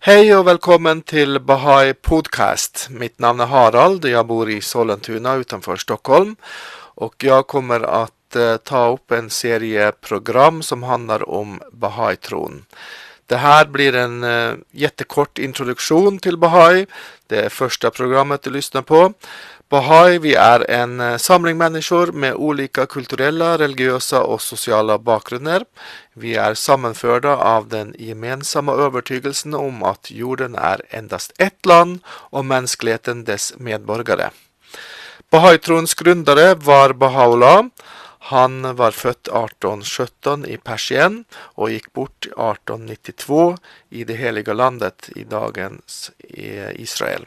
Hej 0.00 0.30
og 0.32 0.46
velkommen 0.46 1.02
til 1.04 1.36
Bahai 1.44 1.92
Podcast. 1.92 2.86
Mitt 2.88 3.18
navn 3.20 3.42
er 3.44 3.50
Harald, 3.50 4.06
Jeg 4.08 4.24
bor 4.24 4.48
i 4.48 4.62
Sollentuna 4.64 5.34
utenfor 5.36 5.76
Stockholm 5.76 6.38
Og 6.96 7.20
jeg 7.20 7.44
kommer 7.44 7.84
til 8.32 8.46
å 8.48 8.56
ta 8.64 8.80
opp 8.94 9.12
en 9.12 9.28
serie 9.28 9.92
program 9.92 10.62
som 10.62 10.88
handler 10.88 11.28
om 11.28 11.60
Bahai-tron. 11.76 12.62
Det 13.30 13.38
her 13.38 13.64
blir 13.64 13.94
en 13.94 14.24
uh, 14.24 14.54
jättekort 14.72 15.38
introduktion 15.38 16.18
till 16.18 16.36
Bahai. 16.36 16.86
Det 17.26 17.44
är 17.44 17.48
första 17.48 17.90
programmet 17.90 18.42
du 18.42 18.50
lyssnar 18.50 18.82
på. 18.82 19.12
Bahai, 19.68 20.18
vi 20.18 20.34
är 20.34 20.70
en 20.70 21.00
uh, 21.00 21.16
samling 21.16 21.58
människor 21.58 22.12
med 22.12 22.34
olika 22.34 22.86
kulturella, 22.86 23.58
religiösa 23.58 24.22
och 24.22 24.42
sociala 24.42 24.98
bakgrunder. 24.98 25.64
Vi 26.14 26.34
är 26.34 26.54
sammanförda 26.54 27.36
av 27.36 27.68
den 27.68 27.94
gemensamma 27.98 28.72
övertygelsen 28.72 29.54
om 29.54 29.82
att 29.82 30.10
jorden 30.10 30.54
är 30.54 30.82
endast 30.88 31.32
ett 31.38 31.66
land 31.66 32.00
och 32.06 32.44
mänskligheten 32.44 33.24
dess 33.24 33.54
medborgare. 33.56 34.30
Bahai-trons 35.30 35.94
grundare 35.94 36.54
var 36.54 36.90
Baha'u'llah. 36.90 37.70
Han 38.28 38.76
var 38.76 38.92
født 38.92 39.28
1817 39.32 40.44
i 40.46 40.56
Persien 40.60 41.22
og 41.56 41.72
gikk 41.72 41.92
bort 41.96 42.28
1892 42.28 43.56
i 43.90 44.04
det 44.04 44.18
helige 44.20 44.54
landet 44.54 45.08
i 45.16 45.24
dagens 45.24 46.10
Israel. 46.28 47.24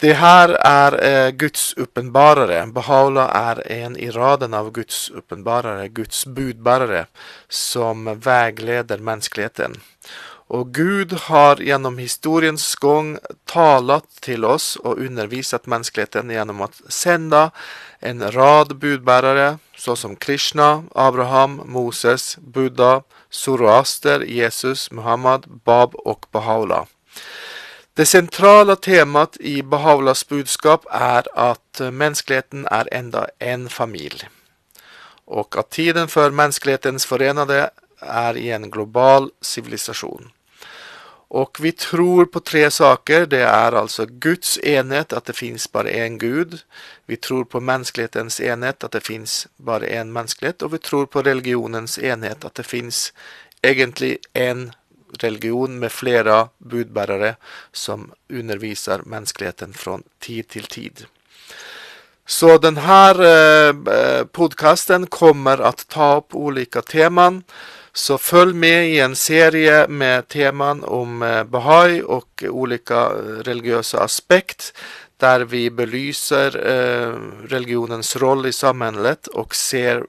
Det 0.00 0.12
her 0.20 0.52
er 0.60 0.94
eh, 1.00 1.30
Guds 1.32 1.70
åpenbarere. 1.80 2.66
Bahaula 2.68 3.30
er 3.32 3.62
en 3.72 3.94
i 3.96 4.10
raden 4.12 4.52
av 4.54 4.68
Guds 4.76 5.06
åpenbarere, 5.08 5.88
Guds 5.88 6.26
budbærere, 6.26 7.06
som 7.48 8.04
vägleder 8.20 8.98
mänskligheten. 8.98 9.80
Och 10.48 10.74
Gud 10.74 11.12
har 11.12 11.56
gjennom 11.56 11.98
historiens 11.98 12.74
gang 12.74 13.18
talat 13.44 14.06
til 14.20 14.44
oss 14.44 14.76
og 14.76 15.00
undervisat 15.02 15.66
menneskeligheten 15.66 16.30
gjennom 16.30 16.62
å 16.62 16.68
sende 16.88 17.48
en 17.98 18.22
rad 18.30 18.76
budbærere, 18.78 19.58
såsom 19.76 20.14
Krishna, 20.16 20.84
Abraham, 20.94 21.60
Moses, 21.64 22.36
Buddha, 22.38 23.02
Zoroaster, 23.30 24.22
Jesus, 24.22 24.90
Muhammad, 24.90 25.50
Bab 25.64 25.98
og 26.04 26.30
Bahaula. 26.32 26.86
Det 27.96 28.06
sentrale 28.06 28.76
temat 28.76 29.36
i 29.40 29.62
Bahaulas 29.62 30.22
budskap 30.24 30.86
er 30.92 31.26
at 31.34 31.82
menneskeligheten 31.90 32.68
er 32.70 32.88
enda 32.94 33.26
en 33.40 33.68
familj 33.68 34.28
og 35.26 35.58
at 35.58 35.70
tiden 35.74 36.08
for 36.08 36.30
menneskelighetens 36.30 37.06
forenede 37.06 37.68
er 38.00 38.38
i 38.38 38.50
en 38.54 38.70
global 38.70 39.30
civilisation. 39.42 40.30
Och 41.28 41.58
vi 41.60 41.72
tror 41.72 42.24
på 42.24 42.40
tre 42.40 42.70
saker. 42.70 43.26
Det 43.26 43.42
er 43.42 43.74
altså 43.74 44.06
Guds 44.06 44.58
enhet, 44.62 45.12
at 45.12 45.26
det 45.26 45.34
fins 45.36 45.66
bare 45.72 45.90
en 45.90 46.18
Gud. 46.18 46.60
Vi 47.06 47.16
tror 47.16 47.44
på 47.44 47.60
menneskelighetens 47.60 48.40
enhet, 48.40 48.84
at 48.84 48.92
det 48.92 49.02
fins 49.02 49.46
bare 49.58 49.90
en 49.90 50.12
menneskelighet. 50.12 50.62
Og 50.62 50.72
vi 50.72 50.78
tror 50.78 51.06
på 51.06 51.22
religionens 51.26 51.98
enhet, 51.98 52.44
at 52.44 52.54
det 52.54 52.66
fins 52.66 53.12
egentlig 53.62 54.18
en 54.34 54.70
religion 55.22 55.78
med 55.78 55.92
flere 55.92 56.48
budbærere 56.58 57.34
som 57.72 58.12
underviser 58.30 59.02
menneskeligheten 59.06 59.74
fra 59.74 59.98
tid 60.20 60.44
til 60.54 60.66
tid. 60.66 61.06
Så 62.26 62.58
denne 62.58 62.80
här 62.80 63.20
eh, 63.22 64.24
podcasten 64.24 65.06
kommer 65.06 65.60
å 65.62 65.70
ta 65.86 66.16
opp 66.18 66.34
ulike 66.34 66.82
teman. 66.82 67.44
Så 67.96 68.18
følg 68.20 68.52
med 68.54 68.90
i 68.90 68.98
en 69.00 69.14
serie 69.16 69.86
med 69.88 70.28
teman 70.28 70.82
om 70.84 71.22
eh, 71.24 71.44
Bahai 71.48 72.02
og 72.02 72.44
ulike 72.44 72.98
religiøse 73.46 73.96
aspekt, 74.04 74.74
der 75.20 75.46
vi 75.48 75.70
belyser 75.72 76.58
eh, 76.60 77.16
religionens 77.48 78.12
roll 78.20 78.44
i 78.50 78.52
samhället 78.52 79.32
og 79.32 79.56
ser 79.56 80.04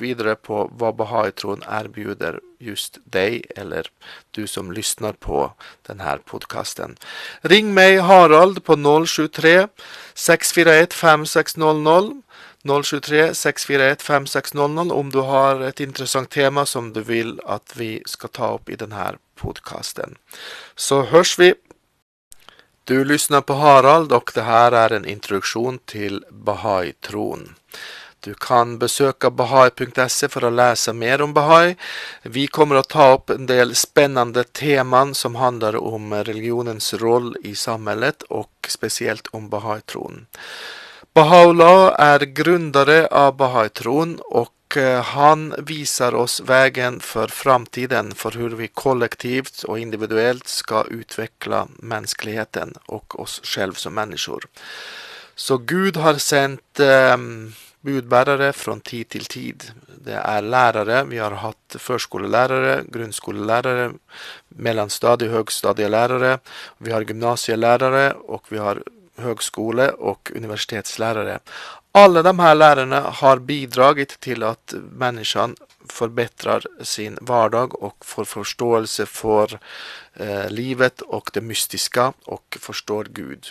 videre 0.00 0.36
på 0.36 0.66
hva 0.76 0.92
Bahai-tron 0.96 1.64
erbjuder 1.64 2.40
just 2.60 2.98
deg, 3.08 3.46
eller 3.56 3.88
du 4.36 4.46
som 4.48 4.68
lyssnar 4.72 5.16
på 5.20 5.46
denne 5.88 6.18
podkasten. 6.28 6.96
Ring 7.40 7.72
meg, 7.76 8.02
Harald 8.04 8.60
på 8.68 8.76
073 8.76 9.68
641 10.12 10.96
5600 10.96 12.20
023 12.64 13.34
641 13.34 14.02
5600 14.02 14.94
om 14.94 15.10
du 15.10 15.20
har 15.20 15.60
et 15.60 15.80
intressant 15.80 16.30
tema 16.30 16.66
som 16.66 16.92
du 16.92 17.00
vil 17.00 17.38
at 17.46 17.72
vi 17.76 18.02
skal 18.06 18.32
ta 18.36 18.52
opp 18.58 18.68
i 18.68 18.76
denne 18.76 19.14
podkasten. 19.40 20.18
Så 20.76 21.02
hørs 21.12 21.38
vi! 21.38 21.54
Du 22.84 23.04
lyssnar 23.04 23.40
på 23.40 23.54
Harald 23.54 24.12
og 24.12 24.32
det 24.34 24.44
her 24.44 24.74
er 24.74 24.92
en 24.92 25.08
introduktion 25.08 25.78
til 25.86 26.24
Bahai-tron. 26.30 27.54
Du 28.20 28.34
kan 28.34 28.74
besøke 28.76 29.30
bahai.se 29.32 30.28
for 30.28 30.44
å 30.44 30.50
lese 30.52 30.92
mer 30.92 31.22
om 31.24 31.32
Bahai. 31.32 31.76
Vi 32.28 32.44
kommer 32.52 32.80
å 32.80 32.84
ta 32.84 33.06
opp 33.14 33.32
en 33.32 33.46
del 33.48 33.72
spennende 33.72 34.44
teman 34.44 35.14
som 35.16 35.38
handler 35.40 35.78
om 35.80 36.12
religionens 36.12 36.92
roll 37.00 37.32
i 37.40 37.54
samhället 37.56 38.26
og 38.28 38.68
spesielt 38.68 39.32
om 39.32 39.48
Bahai-tron. 39.48 40.26
Baha'u'llah 41.20 41.94
er 41.98 42.22
grundare 42.32 43.06
av 43.06 43.36
Bahai-tron 43.36 44.20
och 44.24 44.76
eh, 44.76 45.02
han 45.02 45.54
viser 45.58 46.14
oss 46.14 46.40
veien 46.40 46.94
for 47.00 47.28
framtiden 47.28 48.14
for 48.16 48.32
hvordan 48.32 48.56
vi 48.56 48.68
kollektivt 48.82 49.66
og 49.68 49.82
individuelt 49.82 50.48
skal 50.48 50.88
utvikle 50.88 51.66
menneskeligheten 51.92 52.72
og 52.88 53.18
oss 53.20 53.34
selv 53.44 53.76
som 53.76 53.98
mennesker. 54.00 54.46
Så 55.36 55.58
Gud 55.58 55.98
har 56.00 56.16
sendt 56.24 56.80
eh, 56.80 57.18
budbærere 57.84 58.54
fra 58.56 58.78
tid 58.80 59.10
til 59.12 59.28
tid. 59.28 59.66
Det 60.06 60.16
er 60.16 60.40
lærere. 60.40 61.02
vi 61.10 61.18
har 61.20 61.36
hatt 61.42 61.76
førskolelærere, 61.76 62.86
grunnskolelærere, 62.88 63.92
mellanstadie 64.56 65.28
og 65.28 65.34
høgstadielærere. 65.34 66.38
vi 66.78 66.90
har 66.90 67.04
gymnasielærere, 67.04 68.14
og 68.28 68.42
vi 68.48 68.56
har 68.56 68.80
högskole 69.20 69.88
och 69.90 70.32
universitetslärare. 70.34 71.38
Alle 71.92 72.22
de 72.22 72.38
her 72.38 72.54
lærerne 72.54 73.00
har 73.20 73.36
bidragit 73.38 74.16
til 74.20 74.42
at 74.42 74.74
människan 74.92 75.56
forbedrer 75.90 76.66
sin 76.82 77.18
vardag 77.20 77.74
og 77.82 77.94
får 78.04 78.24
forståelse 78.24 79.06
eh, 79.52 79.58
livet 80.48 81.00
och 81.00 81.30
det 81.32 81.40
mystiska 81.40 82.12
och 82.24 82.58
förstår 82.60 83.04
Gud. 83.10 83.46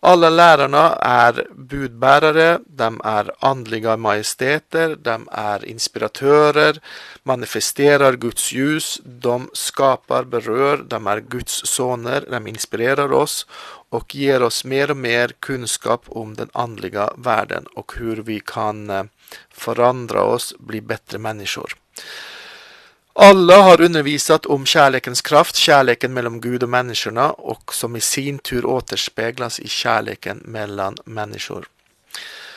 Alla 0.00 0.30
lärarna 0.30 0.96
är 1.00 1.46
budbärare, 1.54 2.60
de 2.66 3.00
är 3.04 3.30
andliga 3.38 3.96
majesteter, 3.96 4.96
de 4.96 5.28
är 5.32 5.64
inspiratörer, 5.64 6.80
manifesterar 7.22 8.12
Guds 8.12 8.52
ljus, 8.52 9.00
de 9.04 9.50
skapar, 9.52 10.24
berör, 10.24 10.76
de 10.88 11.06
är 11.06 11.20
Guds 11.20 11.66
soner, 11.66 12.24
de 12.30 12.46
inspirerar 12.46 13.12
oss 13.12 13.46
och 13.88 14.14
ger 14.14 14.42
oss 14.42 14.64
mer 14.64 14.90
och 14.90 14.96
mer 14.96 15.32
kunskap 15.40 16.04
om 16.06 16.34
den 16.34 16.50
andliga 16.52 17.12
världen 17.16 17.66
och 17.74 17.92
hur 17.96 18.16
vi 18.16 18.40
kan 18.40 19.08
forandre 19.54 19.86
förändra 19.86 20.22
oss, 20.22 20.54
bli 20.58 20.80
bättre 20.80 21.18
människor. 21.18 21.76
Alla 23.18 23.62
har 23.62 23.80
undervisat 23.80 24.46
om 24.46 24.66
kärlekens 24.66 25.22
kraft, 25.22 25.56
kärleken 25.56 26.12
mellom 26.12 26.40
Gud 26.40 26.62
och 26.62 26.68
människorna 26.68 27.30
och 27.32 27.74
som 27.74 27.96
i 27.96 28.00
sin 28.00 28.38
tur 28.38 28.66
återspeglas 28.66 29.60
i 29.60 29.68
kärleken 29.68 30.42
mellan 30.44 30.96
människor. 31.04 31.68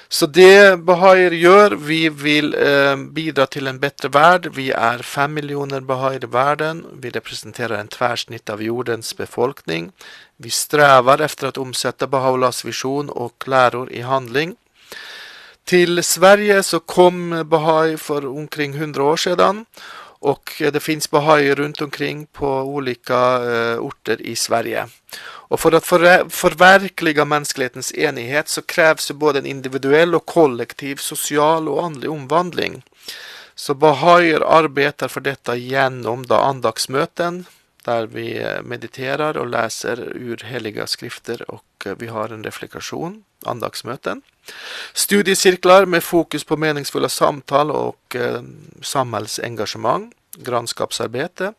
Så 0.10 0.26
det 0.26 0.80
Bahaier 0.80 1.32
gjør, 1.32 1.76
vi 1.76 2.10
vil 2.10 2.56
eh, 2.56 2.96
bidra 2.96 3.46
til 3.46 3.68
en 3.68 3.80
bedre 3.80 4.10
verd. 4.12 4.50
Vi 4.56 4.72
er 4.72 5.04
fem 5.06 5.34
millioner 5.38 5.80
Bahaier 5.80 6.26
i 6.28 6.32
verden. 6.34 6.84
Vi 6.92 7.10
representerer 7.10 7.78
en 7.78 7.88
tverrsnitt 7.88 8.50
av 8.50 8.64
jordens 8.64 9.14
befolkning. 9.16 9.92
Vi 10.38 10.50
strever 10.50 11.22
etter 11.22 11.54
å 11.54 11.62
omsette 11.62 12.10
Baha'u'llahs 12.10 12.66
visjon 12.66 13.14
og 13.14 13.48
läror 13.48 13.94
i 13.94 14.02
handling. 14.02 14.58
Til 15.64 16.04
Sverige 16.04 16.64
så 16.64 16.80
kom 16.80 17.46
Bahai 17.46 17.96
for 17.98 18.26
omkring 18.26 18.76
100 18.76 19.04
år 19.04 19.18
sedan 19.18 19.66
och 20.20 20.62
det 20.74 20.80
finns 20.80 21.12
Bahai 21.12 21.56
runt 21.56 21.82
omkring 21.82 22.26
på 22.26 22.48
olika 22.48 23.16
eh, 23.52 23.80
orter 23.80 24.22
i 24.22 24.36
Sverige. 24.36 24.88
Och 25.22 25.60
för 25.60 25.72
att 25.72 25.86
förverkliga 26.34 27.26
mänsklighetens 27.26 27.94
enighet 27.94 28.48
så 28.48 28.62
krävs 28.62 29.12
både 29.12 29.40
en 29.40 29.46
individuell 29.46 30.16
och 30.16 30.26
kollektiv 30.26 30.96
social 30.96 31.70
och 31.70 31.86
andlig 31.86 32.12
omvandling. 32.12 32.84
Så 33.56 33.74
Bahaier 33.74 34.42
arbetar 34.42 35.08
för 35.08 35.22
detta 35.22 35.56
genom 35.56 36.26
andaktsmöten 36.30 37.46
där 37.90 38.08
vi 38.08 38.28
mediterer 38.64 39.38
og 39.42 39.50
leser 39.50 40.02
urhellige 40.16 40.88
skrifter 40.88 41.44
och 41.52 41.86
eh, 41.86 41.96
vi 41.98 42.08
har 42.08 42.30
en 42.30 42.44
refleksjon, 42.44 43.24
andagsmøten. 43.46 44.22
Studiesirkler 44.94 45.86
med 45.86 46.04
fokus 46.04 46.44
på 46.44 46.58
meningsfulle 46.58 47.10
samtaler 47.10 47.74
og 47.74 48.16
eh, 48.16 48.42
samhällsengagemang, 48.82 50.12
grannskapsarbete. 50.38 51.54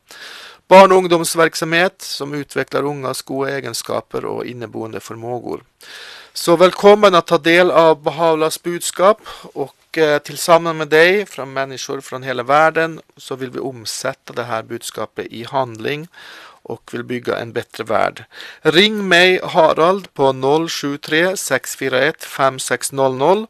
barn- 0.70 0.92
og 0.92 0.98
ungdomsverksamhet 0.98 2.02
som 2.02 2.34
utvikler 2.34 2.86
ungas 2.86 3.22
gode 3.26 3.50
egenskaper 3.56 4.26
og 4.30 4.46
inneboende 4.46 5.00
formågor. 5.02 5.64
Så 6.32 6.54
velkommen 6.56 7.16
å 7.18 7.22
ta 7.26 7.38
del 7.42 7.72
av 7.74 8.02
Bahaulas 8.04 8.62
budskap 8.62 9.18
och 9.42 9.74
eh, 9.98 10.36
sammen 10.36 10.76
med 10.76 10.90
deg, 10.92 11.28
fra 11.28 11.44
mennesker 11.44 12.00
fra 12.00 12.20
hele 12.22 12.44
verden, 12.46 13.00
så 13.16 13.36
vil 13.36 13.50
vi 13.50 13.58
omsette 13.58 14.32
det 14.32 14.44
här 14.44 14.62
budskapet 14.62 15.26
i 15.30 15.44
handling 15.44 16.08
og 16.70 16.92
vil 16.92 17.04
bygge 17.04 17.34
en 17.34 17.52
bedre 17.56 17.86
verd. 17.88 18.24
Ring 18.64 19.00
meg, 19.08 19.40
Harald 19.54 20.10
på 20.14 20.30
073 20.36 21.36
641 21.40 22.26
5600 22.28 23.46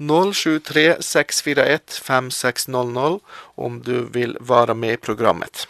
073 0.00 0.96
641 1.00 2.00
5600 2.02 3.20
om 3.56 3.80
du 3.84 4.08
vil 4.10 4.36
være 4.40 4.74
med 4.74 4.98
i 4.98 5.02
programmet. 5.10 5.66